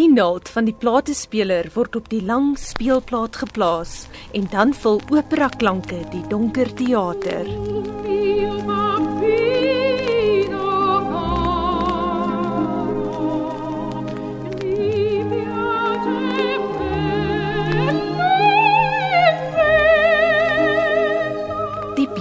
Die 0.00 0.08
naald 0.08 0.48
van 0.48 0.64
die 0.64 0.72
platespeler 0.72 1.66
word 1.74 1.98
op 1.98 2.06
die 2.08 2.22
lang 2.24 2.54
speelplaat 2.56 3.36
geplaas 3.42 3.92
en 4.32 4.48
dan 4.54 4.72
vul 4.72 4.96
opera 5.12 5.50
klanke 5.60 6.00
die 6.14 6.24
donker 6.32 6.72
teater. 6.78 8.29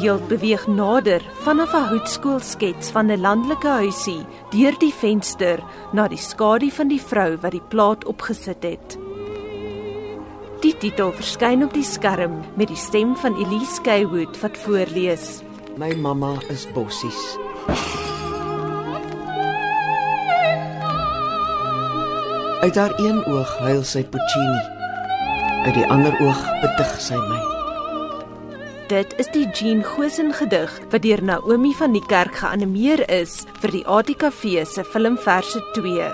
Beeld 0.10 0.28
beweeg 0.28 0.68
nader 0.68 1.22
vanaf 1.46 1.74
'n 1.74 1.88
houtskoolskets 1.90 2.90
van 2.92 3.06
'n 3.12 3.22
landelike 3.22 3.68
huisie 3.68 4.26
deur 4.50 4.76
die 4.80 4.94
venster 4.94 5.60
na 5.92 6.08
die 6.08 6.18
skadu 6.18 6.70
van 6.72 6.88
die 6.88 7.02
vrou 7.02 7.38
wat 7.42 7.52
die 7.52 7.68
plaat 7.68 8.06
opgesit 8.06 8.64
het. 8.64 8.98
Die 10.62 10.78
titel 10.78 11.12
verskyn 11.12 11.64
op 11.64 11.74
die 11.74 11.84
skerm 11.84 12.42
met 12.56 12.68
die 12.68 12.78
stem 12.88 13.16
van 13.18 13.36
Elise 13.36 13.74
Skaywood 13.74 14.42
wat 14.42 14.58
voorlees. 14.58 15.44
My 15.78 15.94
mamma 15.96 16.34
is 16.50 16.66
bossies. 16.74 17.38
Uit 22.62 22.76
haar 22.76 23.00
een 23.00 23.26
oog 23.26 23.58
huil 23.58 23.84
sy 23.84 24.04
Puccini. 24.04 24.62
Uit 25.66 25.74
die 25.74 25.88
ander 25.88 26.20
oog 26.20 26.42
betug 26.62 27.00
sy 27.00 27.16
my. 27.16 27.59
Dit 28.90 29.12
is 29.22 29.28
die 29.30 29.46
Jean 29.54 29.84
Gosen 29.86 30.32
gedig 30.34 30.72
wat 30.90 31.04
deur 31.06 31.22
Naomi 31.22 31.76
van 31.78 31.92
die 31.94 32.02
kerk 32.10 32.40
geanimeer 32.42 33.04
is 33.14 33.44
vir 33.62 33.74
die 33.76 33.84
ATKV 33.86 34.64
se 34.66 34.82
filmverse 34.82 35.62
2. 35.76 36.08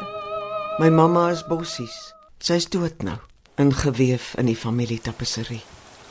My 0.84 0.90
mamma 0.92 1.30
is 1.32 1.46
bossies. 1.48 1.96
Sy's 2.44 2.68
dood 2.68 3.06
nou, 3.08 3.16
ingeweef 3.56 4.34
in 4.36 4.52
die 4.52 4.58
familietapisserie. 4.60 5.62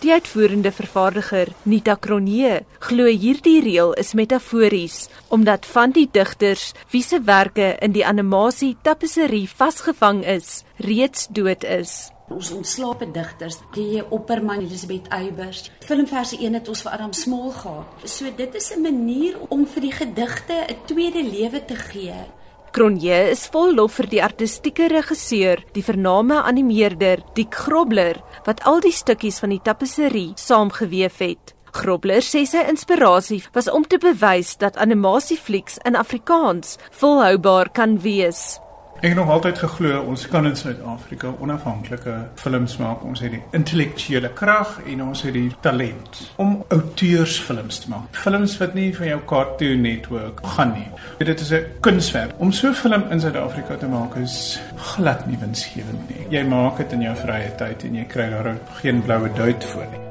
Die 0.00 0.12
uitvoerende 0.16 0.72
vervaardiger, 0.72 1.52
Nita 1.68 1.98
Cronje, 2.00 2.62
glo 2.80 3.12
hierdie 3.12 3.60
reël 3.60 3.92
is 4.00 4.14
metafories 4.16 5.10
omdat 5.28 5.68
van 5.68 5.92
die 5.92 6.08
digters 6.08 6.70
wie 6.96 7.04
se 7.04 7.20
werke 7.28 7.74
in 7.84 7.92
die 7.92 8.08
animasie 8.08 8.72
tapisserie 8.80 9.44
vasgevang 9.52 10.24
is, 10.24 10.62
reeds 10.80 11.28
dood 11.28 11.68
is. 11.68 12.13
Ons 12.34 12.50
ontslape 12.50 13.06
digters, 13.14 13.60
die 13.76 14.02
Opperman, 14.10 14.64
Elisabeth 14.64 15.06
Eybers. 15.14 15.68
Filmverse 15.86 16.34
1 16.40 16.58
het 16.58 16.70
ons 16.72 16.82
vir 16.82 16.96
Adam 16.96 17.12
Smol 17.14 17.52
gehad. 17.54 18.08
So 18.10 18.30
dit 18.36 18.54
is 18.54 18.72
'n 18.74 18.82
manier 18.82 19.36
om 19.48 19.66
vir 19.66 19.82
die 19.82 19.92
gedigte 19.92 20.66
'n 20.68 20.76
tweede 20.86 21.22
lewe 21.22 21.64
te 21.64 21.76
gee. 21.76 22.26
Cronje 22.72 23.30
is 23.30 23.46
vol 23.46 23.74
lof 23.74 23.92
vir 23.92 24.06
die 24.06 24.22
artistieke 24.22 24.88
regisseur, 24.88 25.62
die 25.72 25.82
vername 25.82 26.42
animeerder, 26.42 27.22
Dick 27.34 27.54
Grobler, 27.54 28.20
wat 28.44 28.64
al 28.64 28.80
die 28.80 28.92
stukkies 28.92 29.38
van 29.38 29.50
die 29.50 29.60
tapisserie 29.62 30.32
saamgeweef 30.34 31.18
het. 31.18 31.54
Grobler 31.74 32.22
sê 32.22 32.44
sy 32.46 32.62
inspirasie 32.70 33.42
was 33.52 33.70
om 33.70 33.84
te 33.84 33.98
bewys 33.98 34.56
dat 34.56 34.76
animasieflieks 34.76 35.78
in 35.84 35.96
Afrikaans 35.96 36.76
volhoubaar 36.90 37.70
kan 37.70 38.00
wees. 38.00 38.58
Ek 39.00 39.10
het 39.10 39.18
nog 39.18 39.30
altyd 39.30 39.58
geglo 39.58 40.00
ons 40.00 40.28
kan 40.28 40.46
in 40.46 40.56
Suid-Afrika 40.56 41.34
onafhanklike 41.40 42.14
films 42.40 42.76
maak. 42.80 43.02
Ons 43.04 43.20
het 43.20 43.34
die 43.34 43.42
intellektuele 43.52 44.30
krag 44.32 44.78
en 44.86 45.02
ons 45.04 45.22
het 45.26 45.34
die 45.34 45.50
talent 45.60 46.20
om 46.40 46.54
outeursfilms 46.68 47.82
te 47.84 47.90
maak. 47.92 48.06
Films 48.24 48.56
wat 48.62 48.74
nie 48.74 48.88
van 48.96 49.10
jou 49.10 49.20
Cartoon 49.26 49.84
Network 49.84 50.40
gaan 50.56 50.72
nie. 50.78 50.88
Dit 51.18 51.40
is 51.40 51.52
'n 51.52 51.66
kunswerk. 51.80 52.32
Om 52.38 52.52
so 52.52 52.68
'n 52.68 52.74
film 52.74 53.04
in 53.10 53.20
Suid-Afrika 53.20 53.76
te 53.76 53.86
maak 53.86 54.14
is 54.14 54.60
glad 54.76 55.26
nie 55.26 55.38
winsgewend 55.38 56.08
nie. 56.08 56.26
Jy 56.38 56.44
maak 56.46 56.76
dit 56.76 56.92
in 56.92 57.02
jou 57.02 57.16
vrye 57.16 57.54
tyd 57.54 57.84
en 57.84 57.94
jy 57.94 58.04
kry 58.04 58.30
daar 58.30 58.56
geen 58.80 59.02
bloue 59.02 59.32
duit 59.32 59.64
vir 59.64 59.86
nie. 59.90 60.03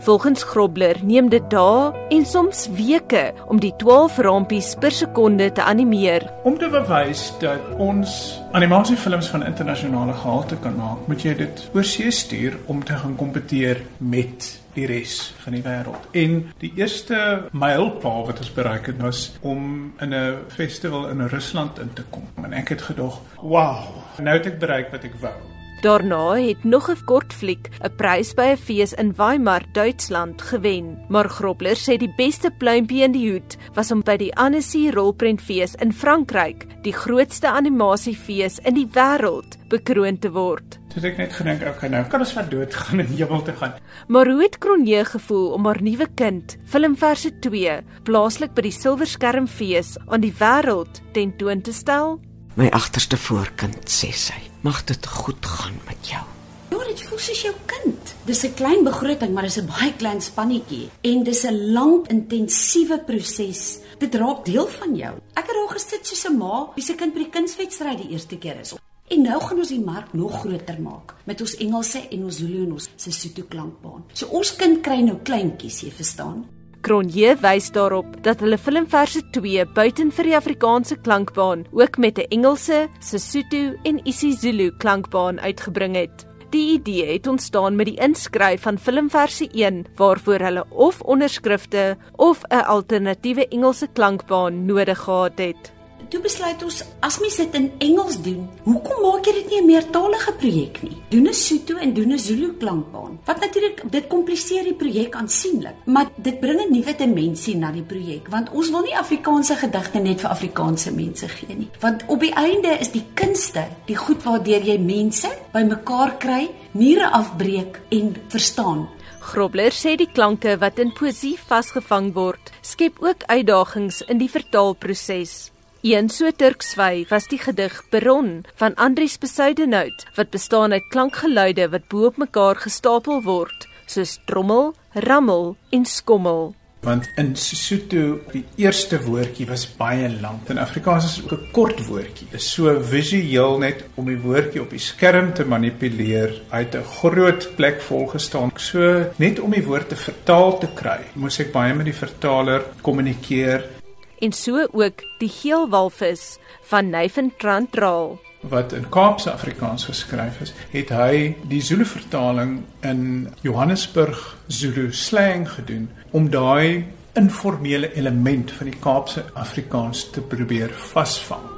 Volgens 0.00 0.42
Grobler 0.42 0.96
neem 1.02 1.28
dit 1.28 1.42
dae 1.50 1.90
en 2.14 2.24
soms 2.26 2.68
weke 2.78 3.32
om 3.50 3.58
die 3.60 3.72
12 3.80 4.20
rampies 4.22 4.68
per 4.78 4.94
sekonde 4.94 5.48
te 5.52 5.62
animeer. 5.62 6.22
Om 6.46 6.58
te 6.58 6.68
bewys 6.70 7.32
dat 7.42 7.74
ons 7.82 8.38
animasiefilms 8.54 9.32
van 9.34 9.44
internasionale 9.46 10.14
gehalte 10.22 10.60
kan 10.62 10.78
maak, 10.78 11.02
moet 11.10 11.26
jy 11.26 11.34
dit 11.42 11.64
oorsee 11.74 12.14
stuur 12.14 12.60
om 12.70 12.84
te 12.84 12.94
gaan 13.02 13.18
kompeteer 13.18 13.82
met 13.98 14.52
die 14.78 14.86
res 14.86 15.18
van 15.42 15.58
die 15.58 15.64
wêreld. 15.66 16.08
En 16.14 16.40
die 16.62 16.72
eerste 16.78 17.48
mylpaal 17.50 18.26
wat 18.30 18.38
ons 18.38 18.54
bereik 18.54 18.92
het 18.92 19.02
was 19.02 19.32
om 19.42 19.92
in 19.98 20.14
'n 20.14 20.38
festival 20.48 21.08
in 21.08 21.26
Rusland 21.26 21.78
in 21.78 21.92
te 21.92 22.04
kom. 22.10 22.28
En 22.44 22.52
ek 22.52 22.68
het 22.68 22.82
gedog, 22.82 23.20
"Wow, 23.42 23.82
nou 24.18 24.36
het 24.36 24.46
ek 24.46 24.58
bereik 24.58 24.90
wat 24.90 25.04
ek 25.04 25.14
wou." 25.20 25.57
Daarna 25.80 26.34
het 26.34 26.64
nog 26.64 26.90
'n 26.90 27.04
kortfliek 27.04 27.68
'n 27.80 27.94
prys 27.96 28.34
by 28.34 28.46
'n 28.52 28.56
fees 28.56 28.92
in 28.92 29.14
Weimar, 29.14 29.62
Duitsland 29.72 30.42
gewen. 30.42 31.04
Maar 31.08 31.28
Grobler 31.28 31.76
sê 31.76 31.96
die 31.96 32.14
beste 32.16 32.50
pluimpie 32.50 33.02
in 33.02 33.12
die 33.12 33.30
hoed 33.30 33.56
was 33.74 33.90
om 33.90 34.02
by 34.02 34.16
die 34.16 34.34
Annecy 34.34 34.90
Rolprentfees 34.90 35.74
in 35.74 35.92
Frankryk, 35.92 36.66
die 36.82 36.92
grootste 36.92 37.48
animasiefees 37.48 38.58
in 38.58 38.74
die 38.74 38.88
wêreld, 38.92 39.56
bekroon 39.68 40.18
te 40.18 40.30
word. 40.30 40.78
Toe 40.88 41.02
ek 41.06 41.16
net 41.16 41.32
gedink, 41.32 41.62
okay, 41.62 41.88
nou 41.88 42.04
kan 42.04 42.20
ons 42.20 42.32
van 42.32 42.48
dood 42.48 42.74
gaan 42.74 43.00
en 43.00 43.06
hemel 43.06 43.42
toe 43.42 43.54
gaan. 43.54 43.74
Maar 44.08 44.26
hoe 44.26 44.42
het 44.42 44.58
Cronje 44.58 45.04
gevoel 45.04 45.52
om 45.52 45.64
haar 45.64 45.82
nuwe 45.82 46.06
kind, 46.14 46.56
Filmverse 46.64 47.38
2, 47.38 47.80
plaaslik 48.02 48.54
by 48.54 48.62
die 48.62 48.72
Silverskermfees 48.72 49.96
aan 50.08 50.20
die 50.20 50.34
wêreld 50.38 51.02
tentoon 51.12 51.60
te 51.60 51.72
stel? 51.72 52.20
My 52.56 52.66
agterste 52.74 53.16
voorkind 53.16 53.84
sê 53.86 54.10
sy, 54.10 54.47
mag 54.60 54.84
dit 54.84 55.06
goed 55.06 55.46
gaan 55.46 55.78
met 55.86 56.08
jou. 56.08 56.24
Ja, 56.70 56.78
dit 56.84 57.02
voel 57.02 57.18
soos 57.18 57.42
jou 57.42 57.54
kind. 57.66 58.14
Dis 58.24 58.44
'n 58.44 58.54
klein 58.54 58.84
begroting, 58.84 59.32
maar 59.32 59.42
dis 59.42 59.58
'n 59.58 59.66
baie 59.66 59.92
klein 59.96 60.20
spannetjie 60.20 60.90
en 61.00 61.22
dis 61.24 61.44
'n 61.44 61.72
lang 61.72 62.08
intensiewe 62.08 62.98
proses. 63.06 63.78
Dit 63.98 64.14
raak 64.14 64.44
deel 64.44 64.66
van 64.66 64.96
jou. 64.96 65.14
Ek 65.34 65.46
het 65.46 65.54
daar 65.54 65.68
gesit 65.76 66.06
soos 66.06 66.24
'n 66.28 66.36
ma 66.36 66.68
wie 66.74 66.84
se 66.84 66.94
kind 66.94 67.14
by 67.14 67.18
die 67.18 67.30
kunswedstryd 67.30 67.98
die 67.98 68.10
eerste 68.10 68.38
keer 68.38 68.60
is. 68.60 68.74
En 69.08 69.22
nou 69.22 69.40
gaan 69.40 69.58
ons 69.58 69.68
die 69.68 69.80
mark 69.80 70.12
nog 70.12 70.40
groter 70.40 70.80
maak 70.80 71.14
met 71.24 71.40
ons 71.40 71.56
Engelse 71.56 72.08
en 72.08 72.24
ons 72.24 72.36
Zulu 72.36 72.64
en 72.64 72.72
ons 72.72 72.88
Sesotho 72.96 73.42
klankbaan. 73.48 74.04
So 74.12 74.26
ons 74.26 74.56
kind 74.56 74.80
kry 74.80 75.00
nou 75.00 75.16
kleintjies, 75.22 75.80
jy 75.80 75.90
verstaan? 75.90 76.44
Cronje 76.80 77.34
wys 77.42 77.72
daarop 77.74 78.12
dat 78.22 78.40
hulle 78.40 78.58
Filmverse 78.58 79.24
2 79.34 79.64
buiten 79.74 80.12
vir 80.14 80.28
die 80.30 80.36
Afrikaanse 80.38 80.96
klankbaan 81.02 81.66
ook 81.72 81.98
met 81.98 82.18
'n 82.18 82.30
Engelse, 82.30 82.88
Sesotho 83.00 83.74
en 83.82 84.00
isiZulu 84.04 84.70
klankbaan 84.78 85.40
uitgebring 85.40 85.96
het. 85.96 86.26
Die 86.50 86.72
idee 86.72 87.12
het 87.12 87.26
ontstaan 87.26 87.76
met 87.76 87.86
die 87.86 88.00
inskryf 88.00 88.62
van 88.62 88.78
Filmverse 88.78 89.48
1 89.52 89.84
waarvoor 89.96 90.38
hulle 90.38 90.64
of 90.70 91.00
onderskrifte 91.00 91.96
of 92.16 92.42
'n 92.48 92.64
alternatiewe 92.64 93.48
Engelse 93.48 93.88
klankbaan 93.92 94.66
nodig 94.66 94.98
gehad 94.98 95.38
het. 95.38 95.77
Toe 96.08 96.22
besluit 96.24 96.62
ons 96.64 96.76
as 97.04 97.18
mens 97.20 97.34
dit 97.36 97.56
in 97.58 97.66
Engels 97.84 98.16
doen, 98.24 98.46
hoekom 98.64 99.02
maak 99.04 99.26
jy 99.28 99.32
dit 99.42 99.50
nie 99.50 99.58
'n 99.60 99.66
meertalige 99.66 100.32
projek 100.40 100.80
nie? 100.82 100.96
Doen 101.10 101.28
'n 101.28 101.34
Sotho 101.34 101.76
en 101.76 101.92
doen 101.92 102.12
'n 102.12 102.18
Zulu 102.18 102.56
klankbaan. 102.56 103.18
Wat 103.26 103.40
natuurlik 103.40 103.82
dit 103.90 104.06
kompliseer 104.06 104.64
die 104.64 104.74
projek 104.74 105.14
aansienlik, 105.14 105.74
maar 105.84 106.08
dit 106.16 106.40
bring 106.40 106.60
'n 106.60 106.72
nuwe 106.72 106.94
dimensie 106.96 107.56
na 107.56 107.70
die 107.70 107.82
projek 107.82 108.28
want 108.30 108.50
ons 108.50 108.70
wil 108.70 108.82
nie 108.82 108.96
Afrikaanse 108.96 109.54
gedigte 109.54 109.98
net 109.98 110.20
vir 110.20 110.30
Afrikaanse 110.30 110.92
mense 110.92 111.28
gee 111.28 111.56
nie. 111.56 111.70
Want 111.80 112.04
op 112.06 112.20
die 112.20 112.34
einde 112.34 112.78
is 112.80 112.90
die 112.90 113.04
kunste 113.14 113.68
die 113.86 113.96
goed 113.96 114.22
waardeur 114.22 114.62
jy 114.64 114.78
mense 114.78 115.28
bymekaar 115.52 116.16
kry, 116.18 116.50
mure 116.72 117.10
afbreek 117.10 117.80
en 117.90 118.16
verstaan. 118.28 118.88
Grobler 119.20 119.72
sê 119.72 119.96
die 119.96 120.08
klanke 120.12 120.58
wat 120.58 120.78
in 120.78 120.92
poesie 120.92 121.36
vasgevang 121.36 122.14
word, 122.14 122.50
skep 122.62 122.96
ook 123.00 123.22
uitdagings 123.26 124.02
in 124.08 124.18
die 124.18 124.30
vertaalproses. 124.30 125.50
Een 125.80 126.08
so 126.10 126.30
Turkswy 126.34 127.04
was 127.06 127.28
die 127.30 127.38
gedig 127.38 127.84
Peron 127.88 128.40
van 128.58 128.74
Andries 128.74 129.18
Besuidenhout 129.18 130.06
wat 130.16 130.30
bestaan 130.34 130.72
uit 130.72 130.88
klankgeluide 130.90 131.68
wat 131.70 131.86
bo 131.86 132.08
op 132.10 132.16
mekaar 132.18 132.58
gestapel 132.58 133.22
word 133.22 133.68
soos 133.86 134.16
trommel, 134.26 134.74
rammel 135.06 135.54
en 135.70 135.84
skommel. 135.86 136.56
Want 136.82 137.06
in 137.14 137.30
Sesotho 137.38 138.18
die 138.32 138.42
eerste 138.58 138.98
woordjie 139.04 139.46
was 139.46 139.68
baie 139.78 140.10
lank. 140.20 140.50
In 140.50 140.58
Afrikaans 140.58 141.04
is 141.04 141.22
ook 141.22 141.38
'n 141.38 141.50
kort 141.52 141.86
woordjie. 141.86 142.26
Dit 142.30 142.40
is 142.40 142.50
so 142.52 142.80
visueel 142.82 143.58
net 143.58 143.84
om 143.94 144.06
die 144.06 144.18
woordjie 144.18 144.60
op 144.60 144.70
die 144.70 144.82
skerm 144.82 145.32
te 145.34 145.44
manipuleer. 145.44 146.42
Hy 146.50 146.58
het 146.58 146.74
'n 146.74 146.84
groot 146.98 147.50
plek 147.56 147.80
vol 147.80 148.06
gestaan. 148.06 148.50
So 148.56 149.06
net 149.16 149.40
om 149.40 149.50
die 149.50 149.64
woord 149.64 149.88
te 149.88 149.96
vertaal 149.96 150.58
te 150.58 150.68
kry, 150.74 151.00
moes 151.14 151.38
ek 151.38 151.52
baie 151.52 151.74
met 151.74 151.86
die 151.86 151.94
vertaler 151.94 152.62
kommunikeer 152.82 153.77
en 154.20 154.32
so 154.32 154.66
ook 154.72 155.04
die 155.18 155.30
geelwalvis 155.30 156.38
van 156.70 156.90
Nyventrandral 156.90 158.18
wat 158.40 158.72
in 158.72 158.88
Kaapse 158.88 159.32
Afrikaans 159.32 159.84
geskryf 159.84 160.40
is, 160.40 160.52
het 160.70 160.92
hy 160.94 161.34
die 161.50 161.60
Zulu 161.62 161.84
vertaling 161.88 162.60
in 162.86 163.28
Johannesburg 163.42 164.20
Zulu 164.46 164.92
slang 164.92 165.48
gedoen 165.50 165.88
om 166.10 166.30
daai 166.30 166.86
informele 167.18 167.90
element 167.98 168.52
van 168.54 168.70
die 168.70 168.78
Kaapse 168.80 169.24
Afrikaans 169.34 170.10
te 170.14 170.22
probeer 170.22 170.70
vasvang. 170.92 171.57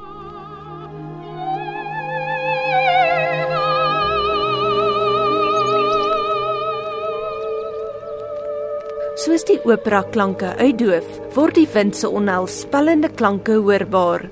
Soos 9.20 9.42
die 9.44 9.58
opera 9.68 9.98
klanke 10.14 10.54
uitdoof, 10.56 11.08
word 11.34 11.58
die 11.58 11.66
wind 11.74 11.98
se 11.98 12.08
onheilspellende 12.08 13.10
klanke 13.12 13.58
hoorbaar. 13.60 14.22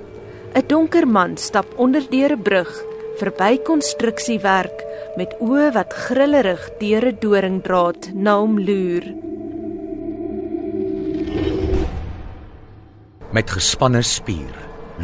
'n 0.57 0.65
Donker 0.71 1.05
man 1.05 1.37
stap 1.37 1.75
onder 1.77 2.01
deur 2.09 2.33
'n 2.33 2.43
brug, 2.43 2.71
verby 3.21 3.59
konstruksiewerk 3.69 4.79
met 5.21 5.35
oë 5.45 5.75
wat 5.77 5.93
grillerig 5.93 6.63
deur 6.81 7.05
'n 7.05 7.19
doringdraad 7.21 8.15
na 8.15 8.39
hom 8.41 8.57
loer. 8.57 9.05
Met 13.33 13.51
gespanne 13.51 14.03
spier 14.03 14.57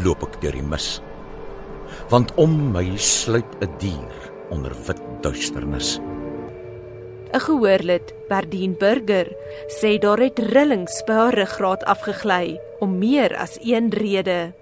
loop 0.03 0.23
ek 0.23 0.41
deur 0.41 0.57
die 0.57 0.65
mis. 0.73 0.99
Want 2.09 2.33
om 2.37 2.71
my 2.73 2.97
sluip 2.97 3.53
'n 3.61 3.69
dier 3.77 4.33
onder 4.49 4.73
wit 4.87 5.01
duisternis. 5.21 5.99
'n 7.35 7.39
Gehoorlid, 7.39 8.13
Berdien 8.29 8.75
Burger, 8.79 9.27
sê 9.67 9.97
daar 9.99 10.21
het 10.23 10.39
rillings 10.39 11.01
by 11.07 11.15
haar 11.19 11.35
ruggraat 11.35 11.83
afgegly 11.83 12.59
om 12.79 12.97
meer 12.97 13.35
as 13.35 13.57
een 13.59 13.89
rede 13.91 14.53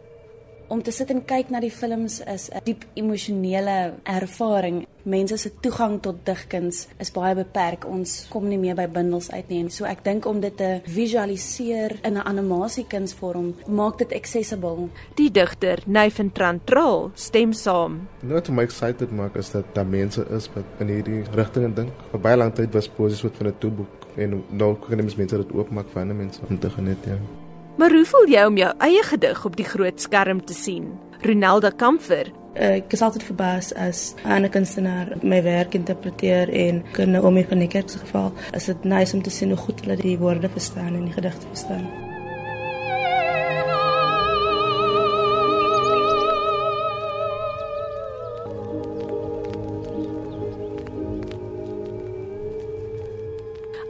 om 0.74 0.82
te 0.82 0.92
sit 0.92 1.12
en 1.14 1.22
kyk 1.22 1.52
na 1.54 1.62
die 1.62 1.72
films 1.72 2.20
is 2.26 2.50
'n 2.50 2.64
diep 2.66 2.86
emosionele 2.96 3.94
ervaring. 4.04 4.86
Mense 5.04 5.38
se 5.38 5.52
toegang 5.62 6.02
tot 6.02 6.26
digkuns 6.26 6.88
is 7.00 7.12
baie 7.12 7.36
beperk. 7.36 7.86
Ons 7.86 8.28
kom 8.30 8.48
nie 8.48 8.58
meer 8.58 8.76
by 8.76 8.88
bundels 8.88 9.32
uit 9.32 9.50
nie. 9.50 9.70
So 9.70 9.86
ek 9.86 10.04
dink 10.04 10.26
om 10.26 10.40
dit 10.40 10.58
te 10.58 10.82
visualiseer 10.86 12.00
in 12.04 12.18
'n 12.18 12.26
animasiekunsvorm 12.26 13.54
maak 13.68 13.98
dit 13.98 14.14
accessible. 14.14 14.90
Die 15.16 15.32
digter 15.32 15.80
Nathan 15.86 16.32
Trantral 16.32 17.12
stem 17.16 17.54
saam. 17.54 18.08
Wat 18.22 18.50
my 18.50 18.64
excited 18.64 19.12
maak 19.12 19.36
is 19.36 19.52
dat 19.52 19.66
daar 19.74 19.86
mense 19.86 20.26
is 20.30 20.50
wat 20.56 20.66
in 20.80 20.88
hierdie 20.88 21.24
rigting 21.32 21.76
dink. 21.76 21.92
Vir 22.12 22.20
baie 22.20 22.38
lank 22.38 22.56
tyd 22.56 22.74
was 22.74 22.88
poesie 22.88 23.18
soort 23.18 23.38
van 23.38 23.48
'n 23.48 23.56
toeboek 23.60 24.08
en 24.18 24.44
nou 24.50 24.76
kan 24.76 24.98
jy 24.98 25.18
mense 25.18 25.38
dit 25.38 25.52
oopmaak 25.54 25.90
vir 25.94 26.02
ander 26.02 26.16
mense 26.16 26.42
om 26.50 26.60
te 26.60 26.70
geniet. 26.70 27.06
Ja. 27.06 27.43
Maar 27.78 27.92
hoe 27.92 28.06
voel 28.06 28.30
jy 28.30 28.44
om 28.46 28.58
jou 28.58 28.70
eie 28.86 29.02
gedig 29.04 29.46
op 29.46 29.56
die 29.58 29.66
groot 29.66 30.02
skerm 30.02 30.44
te 30.46 30.54
sien? 30.54 30.92
Ronelda 31.26 31.72
Kamfer. 31.74 32.30
Ek 32.54 32.94
is 32.94 33.02
altyd 33.02 33.24
verbaas 33.26 33.72
as 33.74 34.14
'n 34.26 34.50
kunstenaar 34.50 35.18
my 35.24 35.42
werk 35.44 35.74
interpreteer 35.74 36.50
en 36.50 36.84
kan 36.94 37.18
om 37.20 37.34
my 37.34 37.46
van 37.50 37.60
die 37.60 37.68
kerk 37.68 37.90
se 37.90 37.98
geval, 37.98 38.32
is 38.54 38.66
dit 38.66 38.84
nice 38.84 39.16
om 39.16 39.24
te 39.24 39.30
sien 39.30 39.50
hoe 39.50 39.58
goed 39.58 39.82
hulle 39.82 39.96
die 39.96 40.18
woorde 40.18 40.50
verstaan 40.50 40.94
en 40.96 41.06
die 41.06 41.14
gedigte 41.14 41.48
verstaan. 41.48 41.90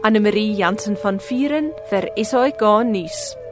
Anne 0.02 0.20
Marie 0.20 0.56
Jansen 0.56 0.98
van 0.98 1.20
Vuren 1.20 1.72
vir 1.90 2.12
SAK 2.16 2.62
nuus. 2.84 3.43